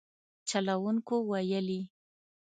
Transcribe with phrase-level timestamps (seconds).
[0.49, 1.81] چلوونکو ویلي